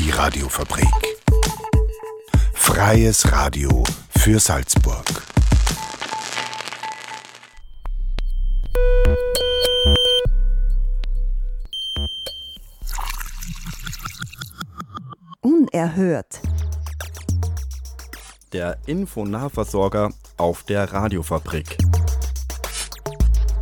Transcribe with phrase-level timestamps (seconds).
[0.00, 0.86] Die Radiofabrik.
[2.54, 3.84] Freies Radio
[4.16, 5.04] für Salzburg.
[15.42, 16.40] Unerhört.
[18.54, 21.76] Der Infonahversorger auf der Radiofabrik.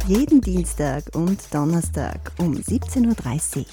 [0.06, 3.64] Jeden Dienstag und Donnerstag um 17.30 Uhr.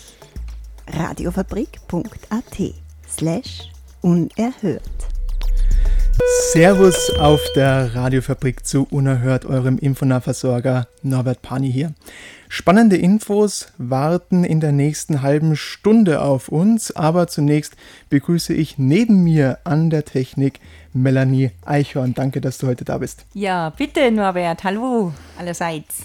[0.88, 2.74] Radiofabrik.at
[3.10, 3.70] slash
[4.02, 4.82] unerhört.
[6.54, 11.94] Servus auf der Radiofabrik zu Unerhört, eurem Infonahversorger Norbert Pani hier.
[12.48, 17.76] Spannende Infos warten in der nächsten halben Stunde auf uns, aber zunächst
[18.10, 20.60] begrüße ich neben mir an der Technik
[20.94, 22.14] Melanie Eichhorn.
[22.14, 23.26] Danke, dass du heute da bist.
[23.34, 26.04] Ja, bitte Norbert, hallo allerseits.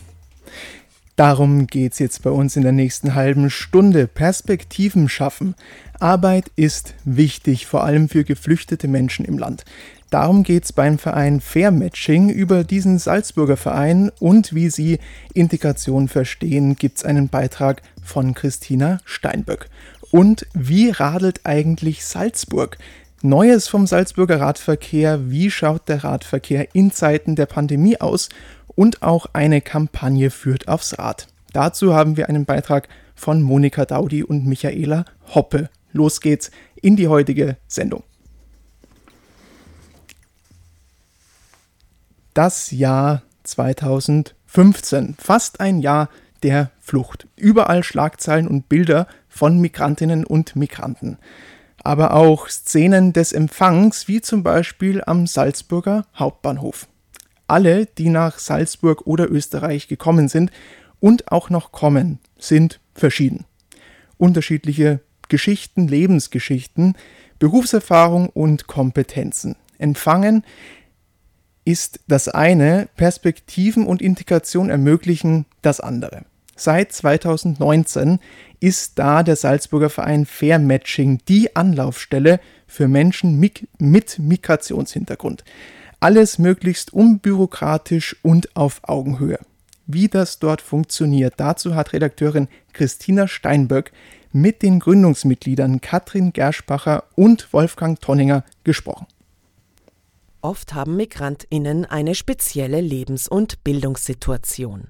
[1.20, 4.06] Darum geht es jetzt bei uns in der nächsten halben Stunde.
[4.06, 5.54] Perspektiven schaffen.
[5.98, 9.66] Arbeit ist wichtig, vor allem für geflüchtete Menschen im Land.
[10.08, 12.30] Darum geht es beim Verein Fair Matching.
[12.30, 14.98] Über diesen Salzburger Verein und wie sie
[15.34, 19.68] Integration verstehen, gibt es einen Beitrag von Christina Steinböck.
[20.10, 22.78] Und wie radelt eigentlich Salzburg?
[23.20, 25.30] Neues vom Salzburger Radverkehr.
[25.30, 28.30] Wie schaut der Radverkehr in Zeiten der Pandemie aus?
[28.80, 31.26] Und auch eine Kampagne führt aufs Rad.
[31.52, 35.68] Dazu haben wir einen Beitrag von Monika Daudi und Michaela Hoppe.
[35.92, 36.50] Los geht's
[36.80, 38.04] in die heutige Sendung.
[42.32, 46.08] Das Jahr 2015, fast ein Jahr
[46.42, 47.28] der Flucht.
[47.36, 51.18] Überall Schlagzeilen und Bilder von Migrantinnen und Migranten.
[51.84, 56.89] Aber auch Szenen des Empfangs, wie zum Beispiel am Salzburger Hauptbahnhof.
[57.50, 60.52] Alle, die nach Salzburg oder Österreich gekommen sind
[61.00, 63.44] und auch noch kommen, sind verschieden.
[64.18, 66.94] Unterschiedliche Geschichten, Lebensgeschichten,
[67.40, 69.56] Berufserfahrung und Kompetenzen.
[69.78, 70.44] Empfangen
[71.64, 76.24] ist das eine, Perspektiven und Integration ermöglichen das andere.
[76.54, 78.20] Seit 2019
[78.60, 82.38] ist da der Salzburger Verein Fair Matching die Anlaufstelle
[82.68, 85.42] für Menschen mit Migrationshintergrund.
[86.00, 89.38] Alles möglichst unbürokratisch und auf Augenhöhe.
[89.86, 93.92] Wie das dort funktioniert, dazu hat Redakteurin Christina Steinböck
[94.32, 99.06] mit den Gründungsmitgliedern Katrin Gerschbacher und Wolfgang Tonninger gesprochen.
[100.40, 104.88] Oft haben Migrantinnen eine spezielle Lebens- und Bildungssituation.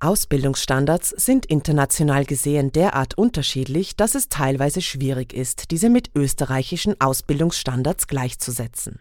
[0.00, 8.08] Ausbildungsstandards sind international gesehen derart unterschiedlich, dass es teilweise schwierig ist, diese mit österreichischen Ausbildungsstandards
[8.08, 8.98] gleichzusetzen.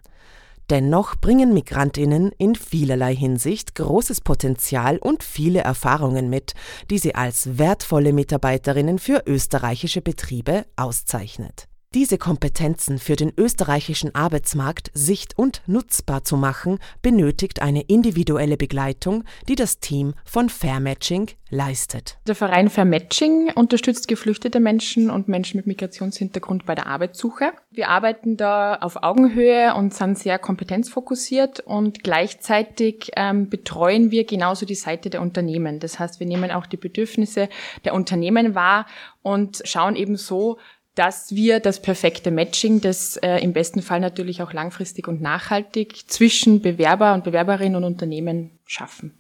[0.70, 6.54] Dennoch bringen Migrantinnen in vielerlei Hinsicht großes Potenzial und viele Erfahrungen mit,
[6.92, 11.69] die sie als wertvolle Mitarbeiterinnen für österreichische Betriebe auszeichnet.
[11.96, 19.24] Diese Kompetenzen für den österreichischen Arbeitsmarkt sicht- und nutzbar zu machen, benötigt eine individuelle Begleitung,
[19.48, 22.20] die das Team von Fairmatching leistet.
[22.28, 27.54] Der Verein Fairmatching unterstützt geflüchtete Menschen und Menschen mit Migrationshintergrund bei der Arbeitssuche.
[27.72, 34.68] Wir arbeiten da auf Augenhöhe und sind sehr kompetenzfokussiert und gleichzeitig ähm, betreuen wir genauso
[34.68, 35.80] die Seite der Unternehmen.
[35.80, 37.50] Das heißt, wir nehmen auch die Bedürfnisse
[37.84, 38.86] der Unternehmen wahr
[39.24, 40.60] und schauen eben so,
[40.96, 46.10] dass wir das perfekte Matching, das äh, im besten Fall natürlich auch langfristig und nachhaltig
[46.10, 49.20] zwischen Bewerber und Bewerberinnen und Unternehmen schaffen.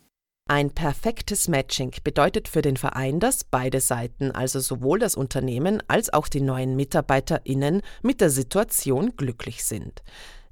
[0.51, 6.11] Ein perfektes Matching bedeutet für den Verein, dass beide Seiten, also sowohl das Unternehmen als
[6.11, 10.01] auch die neuen Mitarbeiterinnen, mit der Situation glücklich sind.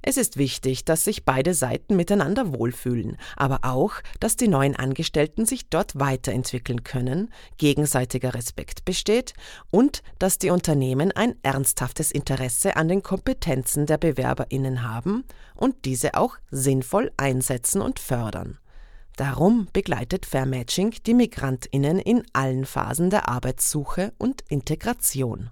[0.08, 5.44] Es ist wichtig, dass sich beide Seiten miteinander wohlfühlen, aber auch, dass die neuen Angestellten
[5.44, 9.34] sich dort weiterentwickeln können, gegenseitiger Respekt besteht
[9.70, 15.24] und dass die Unternehmen ein ernsthaftes Interesse an den Kompetenzen der Bewerberinnen haben
[15.54, 18.56] und diese auch sinnvoll einsetzen und fördern.
[19.16, 25.50] Darum begleitet Fairmatching die Migrantinnen in allen Phasen der Arbeitssuche und Integration.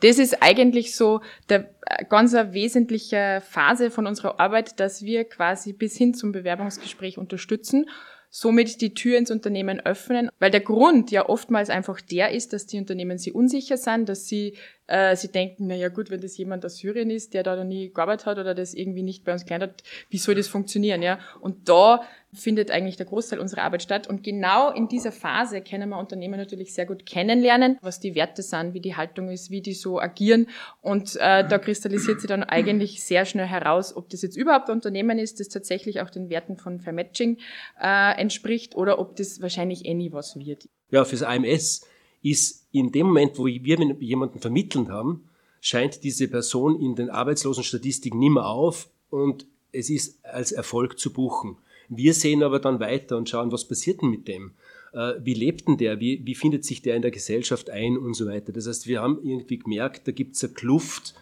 [0.00, 5.72] Das ist eigentlich so der äh, ganz wesentliche Phase von unserer Arbeit, dass wir quasi
[5.72, 7.86] bis hin zum Bewerbungsgespräch unterstützen,
[8.28, 12.66] somit die Tür ins Unternehmen öffnen, weil der Grund ja oftmals einfach der ist, dass
[12.66, 16.36] die Unternehmen sie unsicher sind, dass sie äh, sie denken, na ja gut, wenn das
[16.36, 19.32] jemand aus Syrien ist, der da noch nie gearbeitet hat oder das irgendwie nicht bei
[19.32, 21.18] uns gelernt hat, wie soll das funktionieren, ja?
[21.40, 22.02] Und da
[22.32, 24.06] findet eigentlich der Großteil unserer Arbeit statt.
[24.06, 28.42] Und genau in dieser Phase können wir Unternehmen natürlich sehr gut kennenlernen, was die Werte
[28.42, 30.48] sind, wie die Haltung ist, wie die so agieren.
[30.82, 34.74] Und äh, da kristallisiert sich dann eigentlich sehr schnell heraus, ob das jetzt überhaupt ein
[34.74, 37.38] Unternehmen ist, das tatsächlich auch den Werten von Vermatching
[37.80, 40.68] äh, entspricht oder ob das wahrscheinlich eh nie was wird.
[40.90, 41.86] Ja, fürs AMS
[42.30, 45.28] ist in dem Moment, wo wir jemanden vermitteln haben,
[45.60, 51.56] scheint diese Person in den Arbeitslosenstatistiken nimmer auf und es ist als Erfolg zu buchen.
[51.88, 54.52] Wir sehen aber dann weiter und schauen, was passiert denn mit dem?
[54.92, 56.00] Äh, wie lebt denn der?
[56.00, 58.52] Wie, wie findet sich der in der Gesellschaft ein und so weiter?
[58.52, 61.14] Das heißt, wir haben irgendwie gemerkt, da gibt es eine Kluft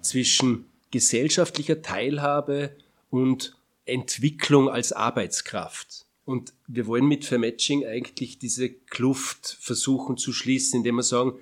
[0.00, 2.70] zwischen gesellschaftlicher Teilhabe
[3.10, 6.06] und Entwicklung als Arbeitskraft.
[6.28, 11.38] Und wir wollen mit Vermatching eigentlich diese Kluft versuchen zu schließen, indem wir sagen,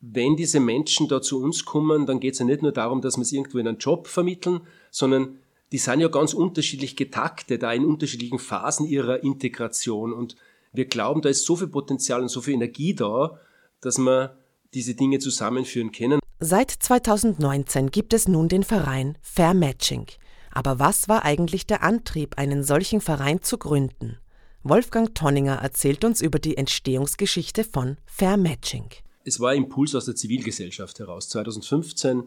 [0.00, 3.16] wenn diese Menschen da zu uns kommen, dann geht es ja nicht nur darum, dass
[3.16, 4.60] wir sie irgendwo in einen Job vermitteln,
[4.92, 5.40] sondern
[5.72, 10.12] die sind ja ganz unterschiedlich getaktet, da in unterschiedlichen Phasen ihrer Integration.
[10.12, 10.36] Und
[10.72, 13.36] wir glauben, da ist so viel Potenzial und so viel Energie da,
[13.80, 14.36] dass wir
[14.74, 16.20] diese Dinge zusammenführen können.
[16.38, 20.06] Seit 2019 gibt es nun den Verein Fair Matching.
[20.50, 24.18] Aber was war eigentlich der Antrieb, einen solchen Verein zu gründen?
[24.62, 28.90] Wolfgang Tonninger erzählt uns über die Entstehungsgeschichte von Fair Matching.
[29.24, 31.28] Es war Impuls aus der Zivilgesellschaft heraus.
[31.28, 32.24] 2015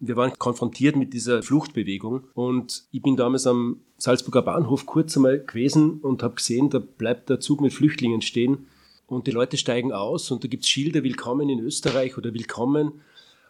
[0.00, 5.38] wir waren konfrontiert mit dieser Fluchtbewegung und ich bin damals am Salzburger Bahnhof kurz einmal
[5.38, 8.66] gewesen und habe gesehen, da bleibt der Zug mit Flüchtlingen stehen
[9.06, 13.00] und die Leute steigen aus und da gibt es Schilder Willkommen in Österreich oder Willkommen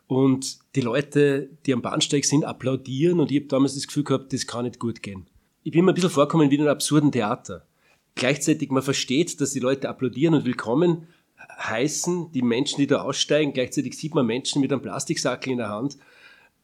[0.07, 4.33] und die Leute, die am Bahnsteig sind, applaudieren und ich habe damals das Gefühl gehabt,
[4.33, 5.27] das kann nicht gut gehen.
[5.63, 7.67] Ich bin mir ein bisschen vorkommen wie in einem absurden Theater.
[8.15, 11.09] Gleichzeitig, man versteht, dass die Leute applaudieren und willkommen
[11.59, 13.53] heißen, die Menschen, die da aussteigen.
[13.53, 15.99] Gleichzeitig sieht man Menschen mit einem Plastiksackel in der Hand,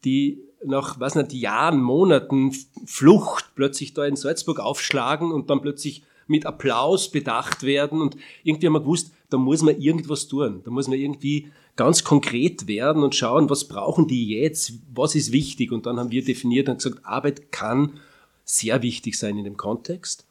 [0.05, 2.53] die nach, was nicht, Jahren, Monaten
[2.85, 8.01] Flucht plötzlich da in Salzburg aufschlagen und dann plötzlich mit Applaus bedacht werden.
[8.01, 10.63] Und irgendwie haben wir gewusst, da muss man irgendwas tun.
[10.65, 15.33] Da muss man irgendwie ganz konkret werden und schauen, was brauchen die jetzt, was ist
[15.33, 15.73] wichtig.
[15.73, 18.01] Und dann haben wir definiert und gesagt, Arbeit kann
[18.45, 20.27] sehr wichtig sein in dem Kontext.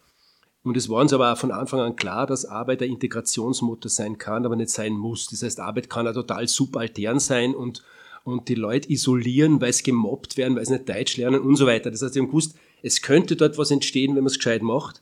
[0.63, 4.18] Und es war uns aber auch von Anfang an klar, dass Arbeit ein Integrationsmotor sein
[4.18, 5.28] kann, aber nicht sein muss.
[5.28, 7.81] Das heißt, Arbeit kann ja total subaltern sein und,
[8.25, 11.66] und die Leute isolieren, weil sie gemobbt werden, weil sie nicht Deutsch lernen und so
[11.66, 11.92] weiter.
[11.92, 15.01] Das heißt, wir haben gewusst, es könnte dort was entstehen, wenn man es gescheit macht.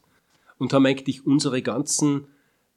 [0.57, 2.27] Und haben eigentlich unsere ganzen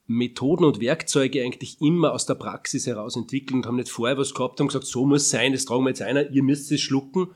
[0.06, 4.34] Methoden und Werkzeuge eigentlich immer aus der Praxis heraus entwickelt und haben nicht vorher was
[4.34, 6.80] gehabt und gesagt, so muss es sein, das tragen wir jetzt einer, ihr müsst es
[6.80, 7.28] schlucken.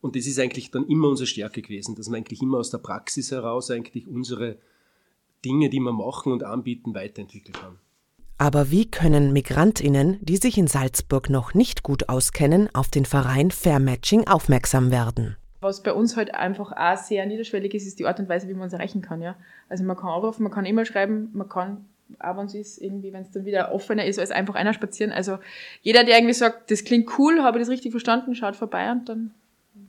[0.00, 2.78] Und das ist eigentlich dann immer unsere Stärke gewesen, dass wir eigentlich immer aus der
[2.78, 4.58] Praxis heraus eigentlich unsere
[5.44, 7.78] Dinge, die wir machen und anbieten, weiterentwickelt haben.
[8.38, 13.50] Aber wie können Migrantinnen, die sich in Salzburg noch nicht gut auskennen, auf den Verein
[13.50, 15.36] Fair Matching aufmerksam werden?
[15.66, 18.54] Was bei uns halt einfach auch sehr niederschwellig ist, ist die Art und Weise, wie
[18.54, 19.20] man uns erreichen kann.
[19.20, 19.36] Ja?
[19.68, 23.22] Also man kann anrufen, man kann E-Mail schreiben, man kann wenn es ist, irgendwie, wenn
[23.22, 25.12] es dann wieder offener ist, als einfach einer spazieren.
[25.12, 25.38] Also
[25.82, 29.08] jeder, der irgendwie sagt, das klingt cool, habe ich das richtig verstanden, schaut vorbei und
[29.08, 29.34] dann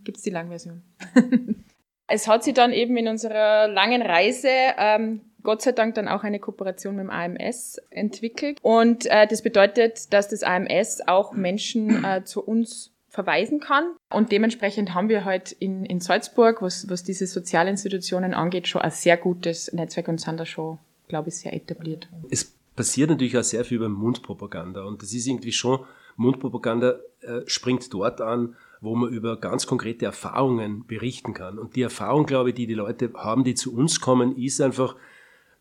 [0.04, 0.82] gibt es die Langversion.
[2.08, 6.24] es hat sich dann eben in unserer langen Reise ähm, Gott sei Dank dann auch
[6.24, 8.60] eine Kooperation mit dem AMS entwickelt.
[8.64, 13.96] Und äh, das bedeutet, dass das AMS auch Menschen äh, zu uns verweisen kann.
[14.12, 18.92] Und dementsprechend haben wir halt in, in Salzburg, was, was diese Sozialinstitutionen angeht, schon ein
[18.92, 20.78] sehr gutes Netzwerk und sind da schon,
[21.08, 22.08] glaube ich, sehr etabliert.
[22.30, 24.84] Es passiert natürlich auch sehr viel über Mundpropaganda.
[24.84, 25.80] Und das ist irgendwie schon,
[26.16, 31.58] Mundpropaganda äh, springt dort an, wo man über ganz konkrete Erfahrungen berichten kann.
[31.58, 34.96] Und die Erfahrung, glaube ich, die die Leute haben, die zu uns kommen, ist einfach,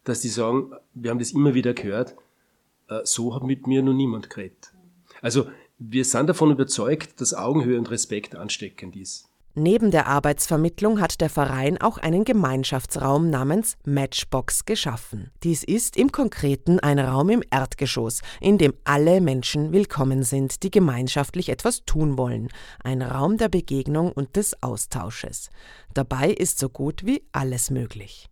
[0.05, 2.17] dass die sagen, wir haben das immer wieder gehört,
[2.91, 4.73] äh, so hat mit mir noch niemand geredet.
[5.23, 5.47] Also
[5.79, 9.27] wir sind davon überzeugt, dass Augenhöhe und Respekt ansteckend ist.
[9.59, 15.31] Neben der Arbeitsvermittlung hat der Verein auch einen Gemeinschaftsraum namens Matchbox geschaffen.
[15.43, 20.71] Dies ist im Konkreten ein Raum im Erdgeschoss, in dem alle Menschen willkommen sind, die
[20.71, 22.49] gemeinschaftlich etwas tun wollen.
[22.85, 25.49] Ein Raum der Begegnung und des Austausches.
[25.95, 28.29] Dabei ist so gut wie alles möglich.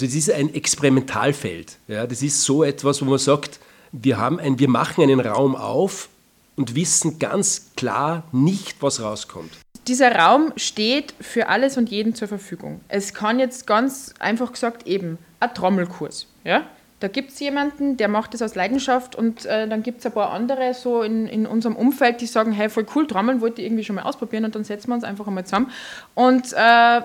[0.00, 1.78] Das ist ein Experimentalfeld.
[1.88, 3.58] Ja, das ist so etwas, wo man sagt,
[3.92, 6.10] wir, haben ein, wir machen einen Raum auf
[6.58, 9.52] und wissen ganz klar nicht, was rauskommt.
[9.86, 12.80] Dieser Raum steht für alles und jeden zur Verfügung.
[12.88, 16.26] Es kann jetzt ganz einfach gesagt eben ein Trommelkurs.
[16.44, 16.64] Ja?
[17.00, 20.12] Da gibt es jemanden, der macht das aus Leidenschaft und äh, dann gibt es ein
[20.12, 23.68] paar andere so in, in unserem Umfeld, die sagen, hey, voll cool, Trommeln wollte ich
[23.68, 25.70] irgendwie schon mal ausprobieren und dann setzen wir uns einfach einmal zusammen
[26.14, 27.00] und äh,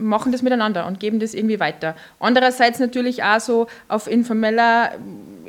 [0.00, 1.94] machen das miteinander und geben das irgendwie weiter.
[2.18, 4.92] Andererseits natürlich auch so auf informeller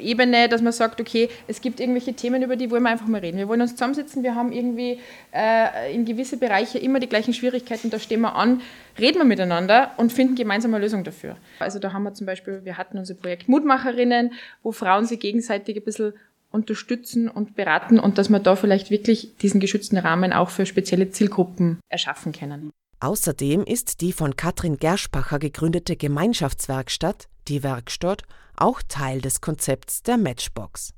[0.01, 3.21] Ebene, dass man sagt, okay, es gibt irgendwelche Themen, über die wollen wir einfach mal
[3.21, 3.37] reden.
[3.37, 4.99] Wir wollen uns zusammensetzen, wir haben irgendwie
[5.33, 8.61] äh, in gewisse Bereiche immer die gleichen Schwierigkeiten, da stehen wir an,
[8.99, 11.37] reden wir miteinander und finden gemeinsam eine Lösung dafür.
[11.59, 15.77] Also da haben wir zum Beispiel, wir hatten unser Projekt Mutmacherinnen, wo Frauen sich gegenseitig
[15.77, 16.13] ein bisschen
[16.51, 21.09] unterstützen und beraten und dass wir da vielleicht wirklich diesen geschützten Rahmen auch für spezielle
[21.09, 22.71] Zielgruppen erschaffen können.
[22.99, 28.23] Außerdem ist die von Katrin Gerschbacher gegründete Gemeinschaftswerkstatt, die Werkstatt,
[28.55, 30.93] auch Teil des Konzepts der Matchbox.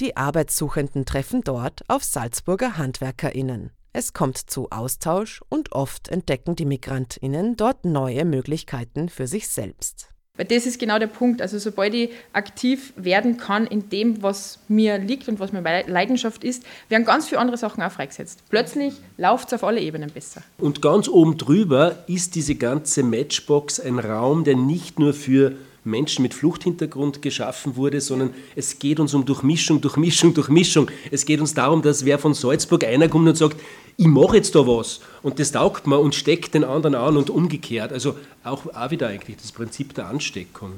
[0.00, 3.72] Die Arbeitssuchenden treffen dort auf Salzburger HandwerkerInnen.
[3.92, 10.08] Es kommt zu Austausch und oft entdecken die Migrantinnen dort neue Möglichkeiten für sich selbst.
[10.38, 11.42] Weil das ist genau der Punkt.
[11.42, 16.44] Also sobald ich aktiv werden kann in dem, was mir liegt und was meine Leidenschaft
[16.44, 18.44] ist, werden ganz viele andere Sachen auch freigesetzt.
[18.48, 20.42] Plötzlich läuft es auf alle Ebenen besser.
[20.58, 25.56] Und ganz oben drüber ist diese ganze Matchbox ein Raum, der nicht nur für
[25.88, 30.90] Menschen mit Fluchthintergrund geschaffen wurde, sondern es geht uns um Durchmischung, Durchmischung, Durchmischung.
[31.10, 33.60] Es geht uns darum, dass wer von Salzburg einer kommt und sagt,
[33.96, 37.30] ich mache jetzt da was und das taugt mir und steckt den anderen an und
[37.30, 37.92] umgekehrt.
[37.92, 38.14] Also
[38.44, 40.74] auch, auch wieder eigentlich das Prinzip der Ansteckung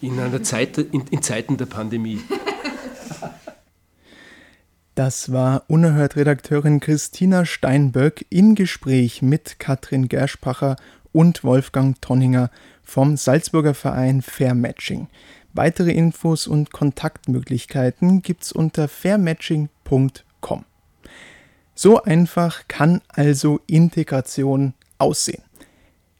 [0.00, 2.20] in, einer Zeit, in, in Zeiten der Pandemie.
[4.94, 10.76] Das war Unerhört-Redakteurin Christina Steinböck im Gespräch mit Katrin Gerspacher
[11.14, 12.50] und Wolfgang Tonninger
[12.82, 15.08] vom Salzburger Verein Fair Matching.
[15.54, 20.64] Weitere Infos und Kontaktmöglichkeiten gibt's unter fairmatching.com.
[21.76, 25.42] So einfach kann also Integration aussehen.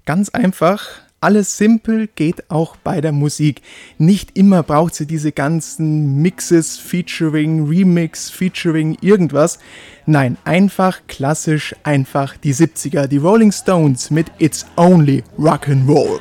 [0.06, 0.86] Ganz einfach,
[1.24, 3.62] alles simpel geht auch bei der Musik.
[3.96, 9.58] Nicht immer braucht sie diese ganzen Mixes, Featuring, Remix, Featuring, irgendwas.
[10.04, 16.20] Nein, einfach klassisch, einfach die 70er, die Rolling Stones mit It's Only Rock'n'Roll.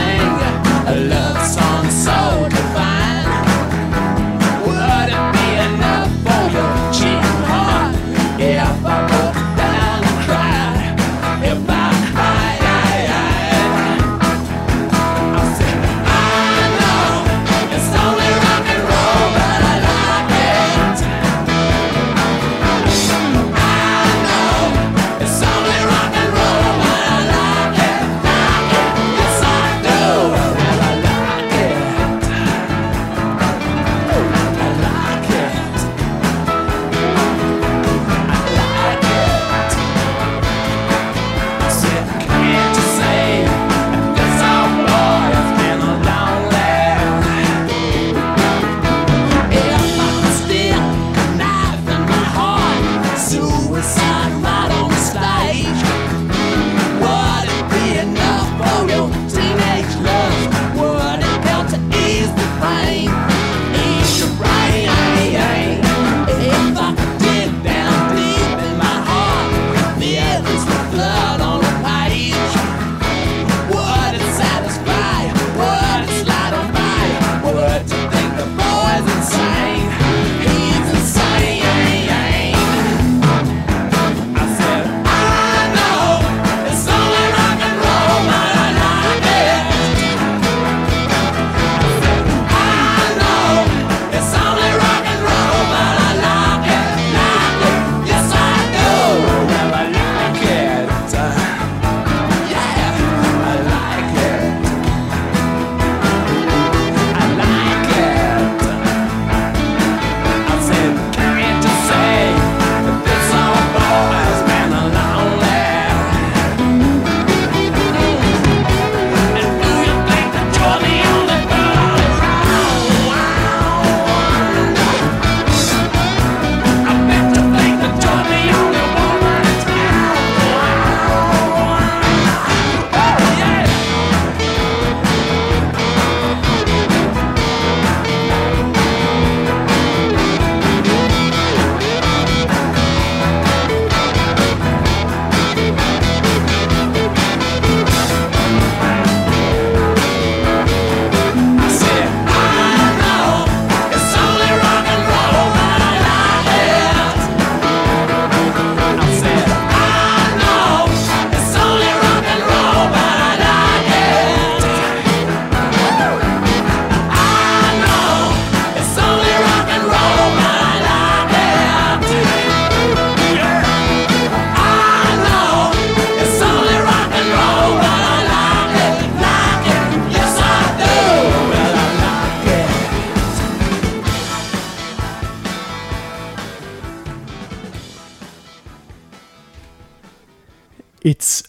[0.00, 0.37] Ain't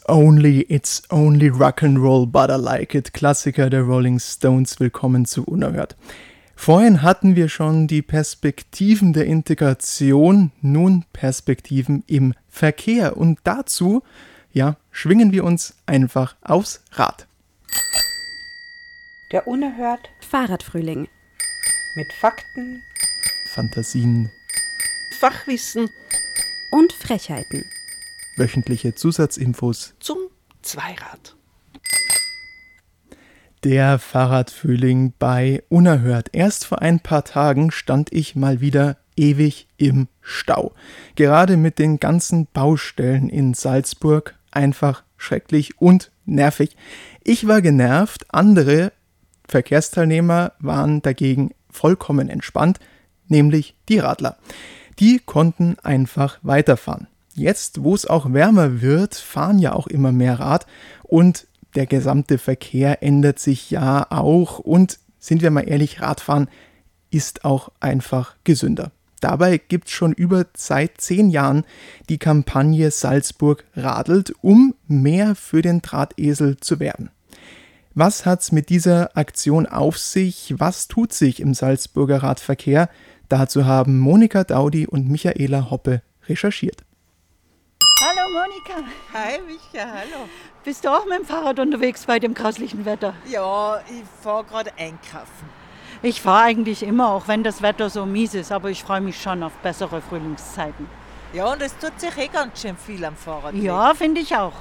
[0.07, 5.97] Only, It's Only Rock'n'Roll, But I Like It, Klassiker der Rolling Stones, willkommen zu Unerhört.
[6.55, 14.01] Vorhin hatten wir schon die Perspektiven der Integration, nun Perspektiven im Verkehr und dazu,
[14.53, 17.27] ja, schwingen wir uns einfach aufs Rad.
[19.33, 21.09] Der Unerhört Fahrradfrühling.
[21.97, 22.81] Mit Fakten,
[23.53, 24.31] Fantasien,
[25.19, 25.89] Fachwissen
[26.71, 27.65] und Frechheiten.
[28.39, 30.17] Wöchentliche Zusatzinfos zum
[30.61, 31.35] Zweirad.
[33.65, 36.29] Der Fahrradfrühling bei Unerhört.
[36.31, 40.73] Erst vor ein paar Tagen stand ich mal wieder ewig im Stau.
[41.15, 46.77] Gerade mit den ganzen Baustellen in Salzburg einfach schrecklich und nervig.
[47.25, 48.93] Ich war genervt, andere
[49.49, 52.79] Verkehrsteilnehmer waren dagegen vollkommen entspannt,
[53.27, 54.37] nämlich die Radler.
[54.99, 57.08] Die konnten einfach weiterfahren.
[57.39, 60.65] Jetzt, wo es auch wärmer wird, fahren ja auch immer mehr Rad
[61.03, 66.49] und der gesamte Verkehr ändert sich ja auch und sind wir mal ehrlich, Radfahren
[67.11, 68.91] ist auch einfach gesünder.
[69.21, 71.63] Dabei gibt es schon über seit zehn Jahren
[72.09, 77.09] die Kampagne Salzburg radelt, um mehr für den Drahtesel zu werben.
[77.95, 80.55] Was hat's mit dieser Aktion auf sich?
[80.57, 82.89] Was tut sich im Salzburger Radverkehr?
[83.29, 86.83] Dazu haben Monika Daudi und Michaela Hoppe recherchiert.
[88.29, 88.83] Hallo Monika.
[89.13, 90.27] Hi Micha, hallo.
[90.63, 93.15] Bist du auch mit dem Fahrrad unterwegs bei dem grauslichen Wetter?
[93.27, 95.49] Ja, ich fahre gerade einkaufen.
[96.01, 99.21] Ich fahre eigentlich immer, auch wenn das Wetter so mies ist, aber ich freue mich
[99.21, 100.87] schon auf bessere Frühlingszeiten.
[101.33, 103.55] Ja, und es tut sich eh ganz schön viel am Fahrrad.
[103.55, 104.53] Ja, finde ich auch.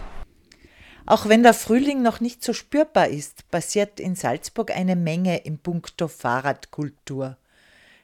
[1.06, 5.58] Auch wenn der Frühling noch nicht so spürbar ist, passiert in Salzburg eine Menge im
[5.58, 7.36] Punkto Fahrradkultur.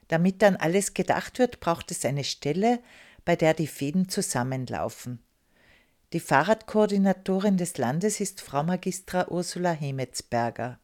[0.09, 2.80] Damit dann alles gedacht wird, braucht es eine Stelle,
[3.25, 5.23] bei der die Fäden zusammenlaufen.
[6.14, 10.78] Die Fahrradkoordinatorin des Landes ist Frau Magistra Ursula Hemetsberger.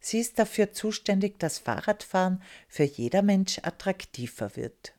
[0.00, 4.94] Sie ist dafür zuständig, dass Fahrradfahren für jeder Mensch attraktiver wird.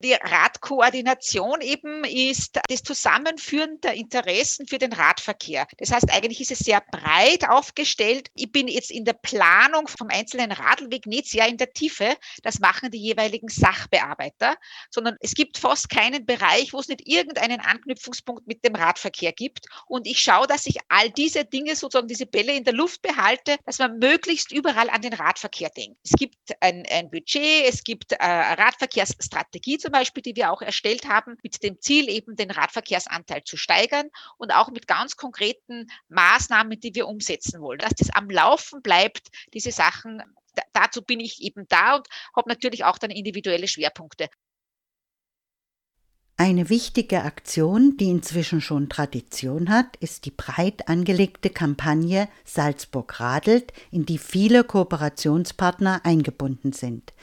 [0.00, 5.66] Die Radkoordination eben ist das Zusammenführen der Interessen für den Radverkehr.
[5.78, 8.28] Das heißt, eigentlich ist es sehr breit aufgestellt.
[8.34, 12.14] Ich bin jetzt in der Planung vom einzelnen Radlweg nicht sehr in der Tiefe.
[12.42, 14.56] Das machen die jeweiligen Sachbearbeiter,
[14.90, 19.64] sondern es gibt fast keinen Bereich, wo es nicht irgendeinen Anknüpfungspunkt mit dem Radverkehr gibt.
[19.86, 23.56] Und ich schaue, dass ich all diese Dinge, sozusagen diese Bälle in der Luft behalte,
[23.64, 25.98] dass man möglichst überall an den Radverkehr denkt.
[26.04, 31.08] Es gibt ein, ein Budget, es gibt äh, Radverkehrsstrategie zum Beispiel, die wir auch erstellt
[31.08, 36.80] haben, mit dem Ziel eben den Radverkehrsanteil zu steigern und auch mit ganz konkreten Maßnahmen,
[36.80, 37.78] die wir umsetzen wollen.
[37.78, 40.24] Dass das am Laufen bleibt, diese Sachen,
[40.72, 44.28] dazu bin ich eben da und habe natürlich auch dann individuelle Schwerpunkte.
[46.38, 53.72] Eine wichtige Aktion, die inzwischen schon Tradition hat, ist die breit angelegte Kampagne Salzburg radelt,
[53.92, 57.14] in die viele Kooperationspartner eingebunden sind.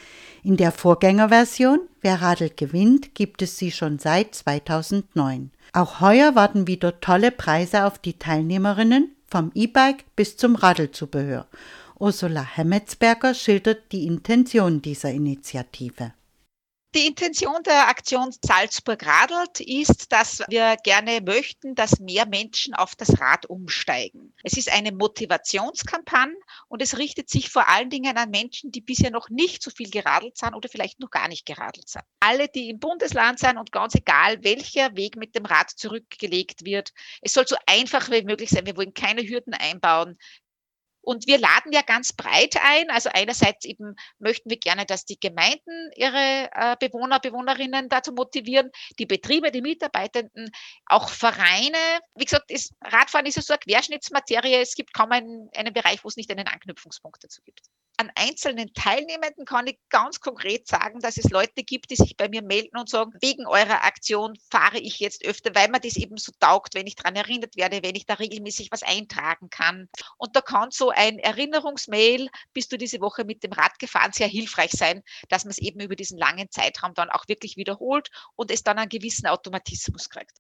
[0.44, 5.52] In der Vorgängerversion Wer radelt gewinnt gibt es sie schon seit 2009.
[5.72, 11.48] Auch heuer warten wieder tolle Preise auf die Teilnehmerinnen, vom E-Bike bis zum Radelzubehör.
[11.98, 16.12] Ursula Hemmetsberger schildert die Intention dieser Initiative.
[16.96, 22.96] Die Intention der Aktion Salzburg radelt ist, dass wir gerne möchten, dass mehr Menschen auf
[22.96, 24.32] das Rad umsteigen.
[24.44, 29.10] Es ist eine Motivationskampagne und es richtet sich vor allen Dingen an Menschen, die bisher
[29.10, 32.04] noch nicht so viel geradelt sind oder vielleicht noch gar nicht geradelt sind.
[32.20, 36.94] Alle, die im Bundesland sind und ganz egal, welcher Weg mit dem Rad zurückgelegt wird.
[37.24, 38.68] Es soll so einfach wie möglich sein.
[38.68, 40.16] Wir wollen keine Hürden einbauen.
[41.04, 42.90] Und wir laden ja ganz breit ein.
[42.90, 48.72] Also einerseits eben möchten wir gerne, dass die Gemeinden ihre äh, Bewohner, Bewohnerinnen dazu motivieren,
[49.00, 50.50] die Betriebe, die Mitarbeitenden,
[50.86, 51.78] auch Vereine.
[52.16, 54.56] Wie gesagt, ist, Radfahren ist ja so eine Querschnittsmaterie.
[54.56, 57.62] Es gibt kaum einen, einen Bereich, wo es nicht einen Anknüpfungspunkt dazu gibt
[57.98, 62.28] an einzelnen Teilnehmenden kann ich ganz konkret sagen, dass es Leute gibt, die sich bei
[62.28, 66.18] mir melden und sagen, wegen eurer Aktion fahre ich jetzt öfter, weil mir das eben
[66.18, 69.90] so taugt, wenn ich daran erinnert werde, wenn ich da regelmäßig was eintragen kann.
[70.18, 74.28] Und da kann so ein Erinnerungsmail, bist du diese Woche mit dem Rad gefahren, sehr
[74.28, 78.52] hilfreich sein, dass man es eben über diesen langen Zeitraum dann auch wirklich wiederholt und
[78.52, 80.38] es dann einen gewissen Automatismus kriegt.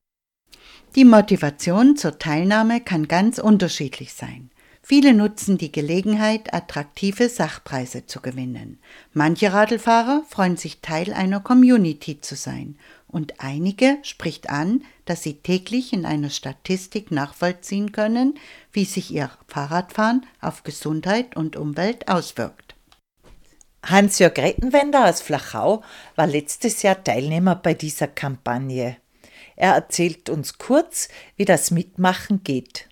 [0.96, 4.53] Die Motivation zur Teilnahme kann ganz unterschiedlich sein.
[4.86, 8.80] Viele nutzen die Gelegenheit, attraktive Sachpreise zu gewinnen.
[9.14, 15.36] Manche Radlfahrer freuen sich Teil einer Community zu sein und einige spricht an, dass sie
[15.36, 18.38] täglich in einer Statistik nachvollziehen können,
[18.74, 22.76] wie sich ihr Fahrradfahren auf Gesundheit und Umwelt auswirkt.
[23.86, 25.82] Hans-Jörg Rettenwender aus Flachau
[26.18, 28.98] war letztes Jahr Teilnehmer bei dieser Kampagne.
[29.56, 32.90] Er erzählt uns kurz, wie das Mitmachen geht.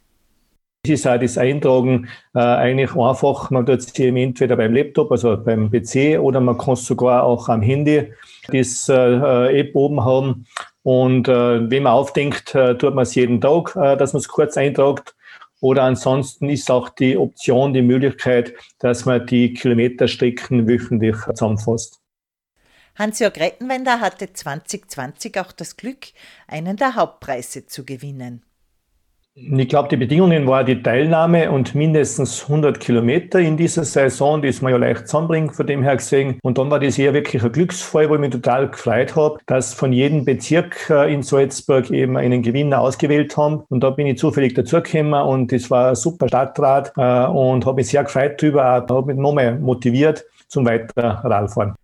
[0.84, 3.52] Es ist auch das Eintragen äh, eigentlich einfach.
[3.52, 7.24] Man tut es eben entweder beim Laptop, also beim PC, oder man kann es sogar
[7.24, 8.12] auch am Handy
[8.48, 10.48] das äh, App oben haben.
[10.82, 14.28] Und äh, wenn man aufdenkt, äh, tut man es jeden Tag, äh, dass man es
[14.28, 15.16] kurz eintragt.
[15.60, 22.00] Oder ansonsten ist auch die Option, die Möglichkeit, dass man die Kilometerstrecken wöchentlich zusammenfasst.
[22.96, 26.08] Hans-Jörg Rettenwender hatte 2020 auch das Glück,
[26.48, 28.44] einen der Hauptpreise zu gewinnen.
[29.34, 34.54] Ich glaube, die Bedingungen war die Teilnahme und mindestens 100 Kilometer in dieser Saison, die
[34.60, 36.38] man ja leicht zusammenbringen, von dem her gesehen.
[36.44, 39.74] Und dann war das eher wirklich ein Glücksfall, wo ich mich total gefreut habe, dass
[39.74, 43.64] von jedem Bezirk äh, in Salzburg eben einen Gewinner ausgewählt haben.
[43.70, 47.78] Und da bin ich zufällig dazugekommen und es war ein super Stadtrat äh, und habe
[47.78, 51.76] mich sehr gefreut darüber, habe mich nochmal motiviert zum weiteren Radfahren.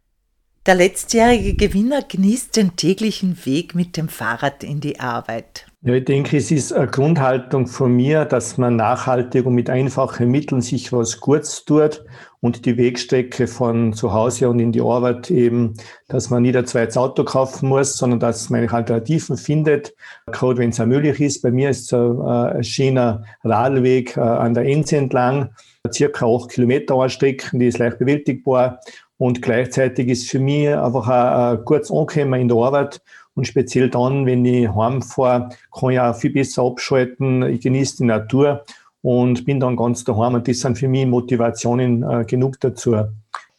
[0.68, 5.66] Der letztjährige Gewinner genießt den täglichen Weg mit dem Fahrrad in die Arbeit.
[5.82, 10.30] Ja, ich denke, es ist eine Grundhaltung von mir, dass man nachhaltig und mit einfachen
[10.30, 12.04] Mitteln sich was Gutes tut
[12.42, 15.76] und die Wegstrecke von zu Hause und in die Arbeit eben,
[16.10, 19.96] dass man nicht ein zweites Auto kaufen muss, sondern dass man Alternativen findet,
[20.34, 21.44] gerade wenn es möglich ist.
[21.44, 25.52] Bei mir ist es ein, ein schöner Radweg äh, an der Ense entlang,
[25.94, 28.82] circa acht Kilometer Strecke, die ist leicht bewältigbar
[29.18, 33.02] und gleichzeitig ist für mich einfach ein, ein gutes Ankommen in der Arbeit
[33.38, 37.44] und speziell dann, wenn ich heimfahre, kann ich auch viel besser abschalten.
[37.44, 38.64] Ich genieße die Natur
[39.02, 40.34] und bin dann ganz daheim.
[40.34, 42.96] Und das sind für mich Motivationen äh, genug dazu.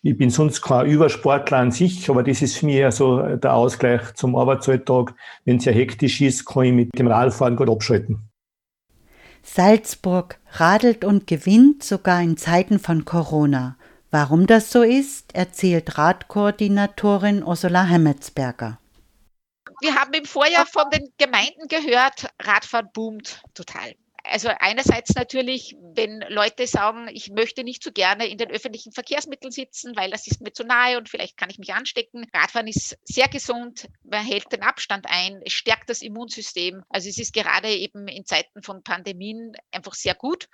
[0.03, 3.55] Ich bin sonst kein Übersportler an sich, aber das ist für mich eher so der
[3.55, 5.15] Ausgleich zum Arbeitsalltag.
[5.45, 8.29] Wenn es ja hektisch ist, kann ich mit dem Radfahren gut abschalten.
[9.45, 13.78] Salzburg radelt und gewinnt sogar in Zeiten von Corona.
[14.11, 18.79] Warum das so ist, erzählt Radkoordinatorin Ursula Hemmetsberger.
[19.83, 23.95] Wir haben im Vorjahr von den Gemeinden gehört, Radfahren boomt total.
[24.25, 29.53] Also einerseits natürlich, wenn Leute sagen, ich möchte nicht so gerne in den öffentlichen Verkehrsmitteln
[29.53, 32.27] sitzen, weil das ist mir zu nahe und vielleicht kann ich mich anstecken.
[32.35, 36.83] Radfahren ist sehr gesund, man hält den Abstand ein, es stärkt das Immunsystem.
[36.89, 40.49] Also es ist gerade eben in Zeiten von Pandemien einfach sehr gut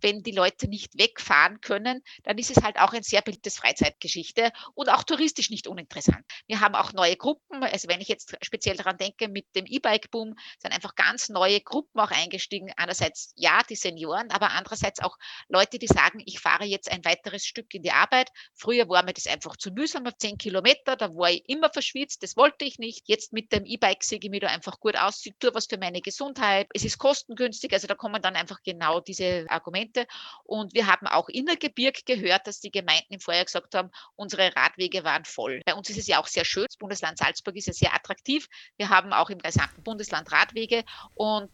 [0.00, 4.52] wenn die Leute nicht wegfahren können, dann ist es halt auch ein sehr beliebtes Freizeitgeschichte
[4.74, 6.24] und auch touristisch nicht uninteressant.
[6.46, 10.34] Wir haben auch neue Gruppen, also wenn ich jetzt speziell daran denke, mit dem E-Bike-Boom
[10.58, 12.72] sind einfach ganz neue Gruppen auch eingestiegen.
[12.76, 15.16] Einerseits ja, die Senioren, aber andererseits auch
[15.48, 18.30] Leute, die sagen, ich fahre jetzt ein weiteres Stück in die Arbeit.
[18.54, 22.22] Früher war mir das einfach zu mühsam auf zehn Kilometer, da war ich immer verschwitzt,
[22.22, 23.08] das wollte ich nicht.
[23.08, 25.78] Jetzt mit dem E-Bike sehe ich mich da einfach gut aus, ich tue was für
[25.78, 26.68] meine Gesundheit.
[26.74, 30.06] Es ist kostengünstig, also da kommen dann einfach genau diese Argumente Argumente.
[30.44, 33.90] Und wir haben auch in der Gebirg gehört, dass die Gemeinden im Vorjahr gesagt haben,
[34.16, 35.60] unsere Radwege waren voll.
[35.64, 36.66] Bei uns ist es ja auch sehr schön.
[36.66, 38.48] Das Bundesland Salzburg ist ja sehr attraktiv.
[38.76, 41.50] Wir haben auch im gesamten Bundesland Radwege und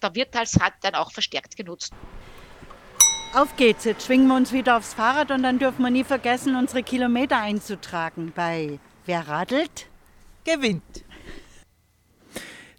[0.00, 1.92] da wird als Rad dann auch verstärkt genutzt.
[3.34, 6.54] Auf geht's, jetzt schwingen wir uns wieder aufs Fahrrad und dann dürfen wir nie vergessen,
[6.54, 9.86] unsere Kilometer einzutragen bei Wer radelt,
[10.44, 11.04] gewinnt.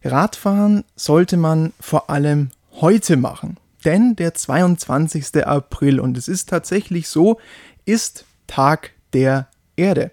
[0.04, 2.50] Radfahren sollte man vor allem
[2.80, 5.46] heute machen, denn der 22.
[5.46, 7.38] April, und es ist tatsächlich so,
[7.84, 10.10] ist Tag der Erde.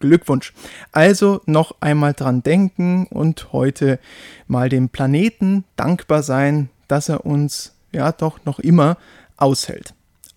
[0.00, 0.52] Glückwunsch.
[0.92, 3.98] Also noch einmal dran denken und heute
[4.46, 8.96] mal dem Planeten dankbar sein, dass er uns ja doch noch immer
[9.36, 9.94] aushält.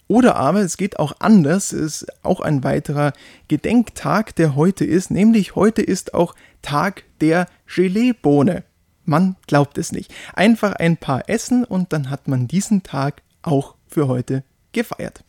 [0.07, 3.13] Oder aber es geht auch anders, es ist auch ein weiterer
[3.47, 8.63] Gedenktag, der heute ist, nämlich heute ist auch Tag der Geleebohne.
[9.05, 10.13] Man glaubt es nicht.
[10.33, 14.43] Einfach ein paar essen und dann hat man diesen Tag auch für heute
[14.73, 15.23] gefeiert.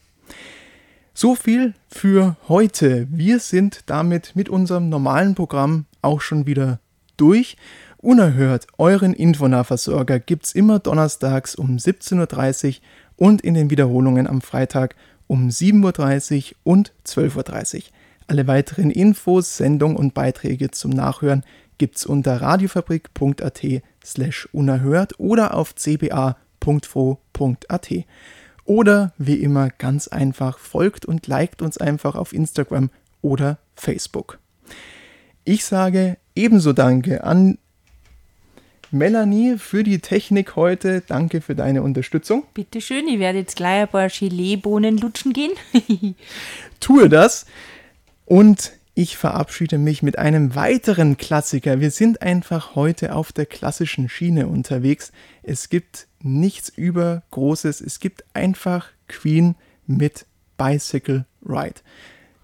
[1.14, 3.06] So viel für heute.
[3.10, 6.80] Wir sind damit mit unserem normalen Programm auch schon wieder
[7.18, 7.58] durch.
[7.98, 12.74] Unerhört, euren Infonahversorger gibt's immer donnerstags um 17.30 Uhr
[13.16, 14.96] und in den Wiederholungen am Freitag
[15.26, 17.82] um 7.30 Uhr und 12.30 Uhr.
[18.28, 21.44] Alle weiteren Infos, Sendungen und Beiträge zum Nachhören
[21.76, 23.60] gibt's unter radiofabrik.at
[24.02, 26.36] slash unerhört oder auf cba.fro.at.
[28.64, 34.38] Oder wie immer ganz einfach folgt und liked uns einfach auf Instagram oder Facebook.
[35.44, 37.58] Ich sage ebenso Danke an
[38.92, 41.02] Melanie für die Technik heute.
[41.06, 42.44] Danke für deine Unterstützung.
[42.54, 45.52] Bitte schön, ich werde jetzt gleich ein paar Gelee-Bohnen lutschen gehen.
[46.80, 47.46] Tue das
[48.26, 51.80] und ich verabschiede mich mit einem weiteren Klassiker.
[51.80, 55.12] Wir sind einfach heute auf der klassischen Schiene unterwegs.
[55.42, 57.80] Es gibt nichts übergroßes.
[57.80, 59.56] Es gibt einfach Queen
[59.86, 61.80] mit Bicycle Ride.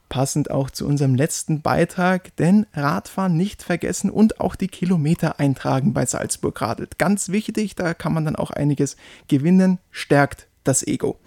[0.09, 5.93] passend auch zu unserem letzten Beitrag, denn Radfahren nicht vergessen und auch die Kilometer eintragen
[5.93, 6.99] bei Salzburg Radelt.
[6.99, 8.97] Ganz wichtig, da kann man dann auch einiges
[9.29, 11.19] gewinnen, stärkt das Ego.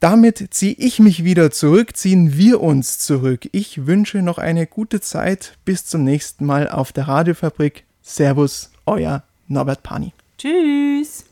[0.00, 3.48] Damit ziehe ich mich wieder zurück, ziehen wir uns zurück.
[3.52, 5.58] Ich wünsche noch eine gute Zeit.
[5.64, 7.84] Bis zum nächsten Mal auf der Radiofabrik.
[8.00, 10.12] Servus, euer Norbert Pani.
[10.36, 11.27] Tschüss.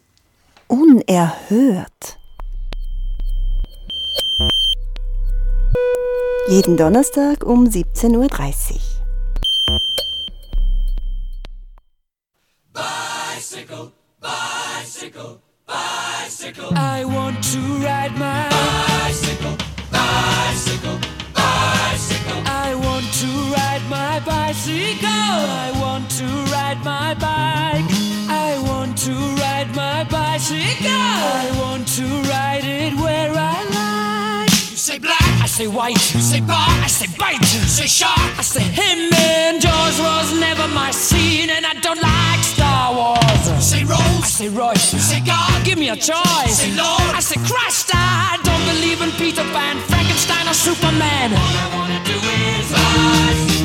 [0.68, 2.18] Unerhört.
[6.48, 8.29] Jeden Donnerstag um 17.30 Uhr.
[12.72, 16.70] Bicycle, bicycle, bicycle.
[16.76, 19.57] I want to ride my bicycle,
[19.92, 20.98] bicycle,
[21.35, 22.42] bicycle.
[22.44, 25.09] I want to ride my bicycle.
[25.09, 27.90] I want to ride my bike.
[28.29, 29.36] I want to
[30.51, 30.91] bicycle.
[30.91, 34.51] I want to ride it where I like.
[34.71, 36.15] You say black, I say white.
[36.15, 37.41] You say bar, I say bite.
[37.41, 39.13] You say shark, I say him.
[39.15, 43.49] And Jaws was never my scene, and I don't like Star Wars.
[43.49, 44.93] You say Rose, I say Royce.
[44.93, 46.47] You say God, give me a choice.
[46.47, 47.91] You say Lord, I say Christ.
[47.95, 51.33] I don't believe in Peter Pan, Frankenstein, or Superman.
[51.33, 53.56] All I wanna do is bicycle,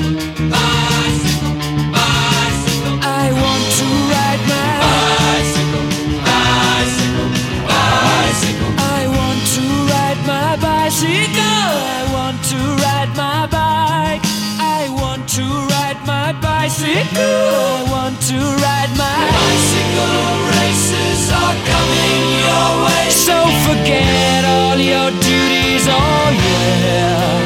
[16.71, 17.19] bicycle.
[17.19, 20.23] I want to ride my bicycle.
[20.55, 23.09] Races are coming your way.
[23.11, 23.35] So
[23.67, 25.85] forget all your duties.
[25.89, 27.40] Oh yeah.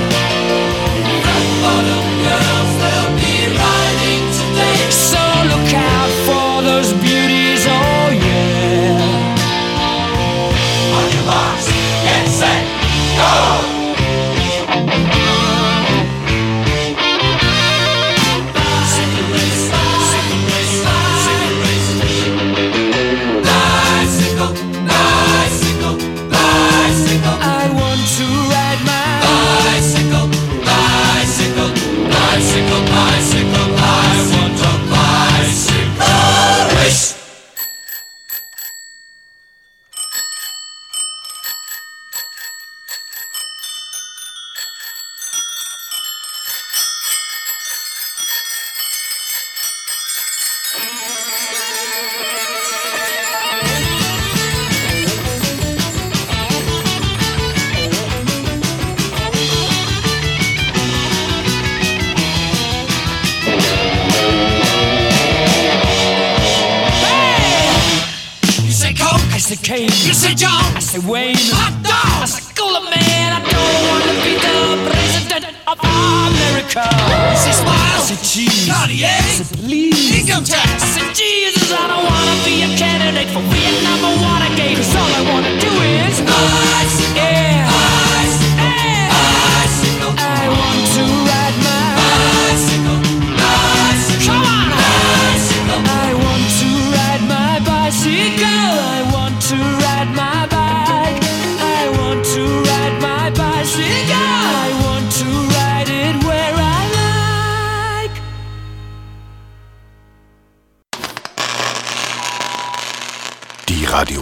[70.04, 71.36] You say John, I say Wayne.
[71.56, 73.30] Hot dog, I say Cooler Man.
[73.32, 74.58] I don't wanna be the
[74.90, 76.84] president of America.
[77.32, 78.68] You say Smile, I say Cheese.
[78.68, 80.20] Cartier, I say Please.
[80.20, 81.72] Income tax, I say Jesus.
[81.72, 84.78] I don't wanna be a candidate for Vietnam or Watergate.
[84.78, 87.05] 'cause all I wanna do is bicycle,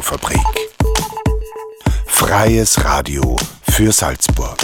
[0.04, 0.40] Radiofabrik.
[2.06, 3.38] Freies Radio
[3.70, 4.60] für Salzburg.